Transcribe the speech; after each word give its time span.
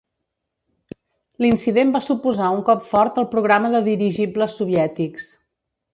L'incident 1.43 1.93
va 1.97 2.01
suposar 2.07 2.49
un 2.55 2.63
cop 2.71 2.89
fort 2.93 3.19
al 3.23 3.31
programa 3.35 3.71
de 3.77 3.83
dirigibles 3.89 4.57
soviètics. 4.63 5.29